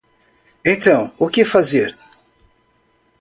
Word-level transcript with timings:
Então 0.65 1.13
o 1.19 1.27
que 1.29 1.45
fazer 1.45 1.95